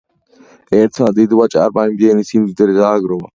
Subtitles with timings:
[0.77, 3.29] ერთმა დიდვაჭარმა იმდენი სიმდიდრე დააგროვა.